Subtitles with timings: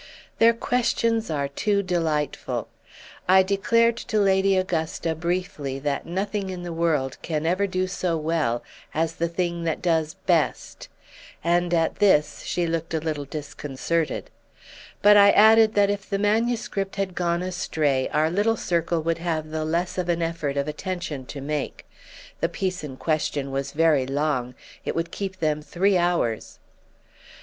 [0.39, 2.67] Their questions are too delightful!
[3.29, 8.17] I declared to Lady Augusta briefly that nothing in the world can ever do so
[8.17, 8.63] well
[8.95, 10.89] as the thing that does best;
[11.43, 14.31] and at this she looked a little disconcerted.
[15.03, 19.51] But I added that if the manuscript had gone astray our little circle would have
[19.51, 21.85] the less of an effort of attention to make.
[22.39, 26.57] The piece in question was very long—it would keep them three hours.